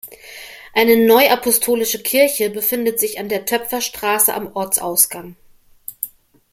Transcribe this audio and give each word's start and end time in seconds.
Eine 0.73 1.05
"Neuapostolische 1.05 2.01
Kirche" 2.01 2.49
befindet 2.49 2.99
sich 2.99 3.19
an 3.19 3.29
der 3.29 3.45
Töpferstraße 3.45 4.33
am 4.33 4.49
Ortsausgang. 4.55 5.35